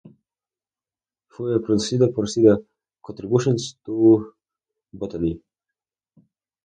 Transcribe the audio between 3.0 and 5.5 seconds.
contributions to botany".